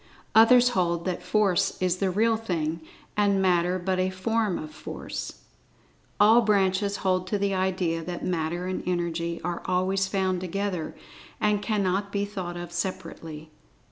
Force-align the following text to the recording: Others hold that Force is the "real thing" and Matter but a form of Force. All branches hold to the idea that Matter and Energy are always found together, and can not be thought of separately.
Others 0.33 0.69
hold 0.69 1.05
that 1.05 1.21
Force 1.21 1.79
is 1.79 1.97
the 1.97 2.09
"real 2.09 2.35
thing" 2.35 2.81
and 3.15 3.39
Matter 3.39 3.77
but 3.77 3.99
a 3.99 4.09
form 4.09 4.57
of 4.57 4.71
Force. 4.71 5.43
All 6.19 6.41
branches 6.41 6.97
hold 7.05 7.27
to 7.27 7.37
the 7.37 7.53
idea 7.53 8.01
that 8.03 8.25
Matter 8.25 8.65
and 8.65 8.81
Energy 8.87 9.39
are 9.43 9.61
always 9.65 10.07
found 10.07 10.41
together, 10.41 10.95
and 11.39 11.61
can 11.61 11.83
not 11.83 12.11
be 12.11 12.25
thought 12.25 12.57
of 12.57 12.71
separately. 12.71 13.51